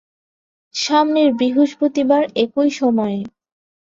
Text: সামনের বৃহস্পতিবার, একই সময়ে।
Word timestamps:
সামনের 0.75 1.29
বৃহস্পতিবার, 1.33 2.23
একই 2.35 2.69
সময়ে। 2.71 3.19